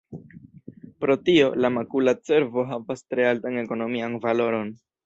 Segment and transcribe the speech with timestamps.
[1.03, 4.79] Pro tio, la makula cervo havas tre altan ekonomian valoron.